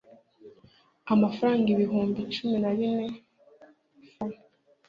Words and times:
amafaranga 1.13 1.67
ibihumbi 1.75 2.19
cumi 2.33 2.55
na 2.63 2.71
bine 2.77 3.07
frw 4.11 4.31